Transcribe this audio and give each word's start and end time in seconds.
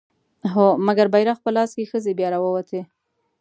هو! 0.53 0.67
مګر 0.87 1.07
بيرغ 1.13 1.37
په 1.43 1.49
لاس 1.55 1.71
که 1.77 1.83
ښځې 1.91 2.11
بيا 2.19 2.27
راووتې 2.33 2.81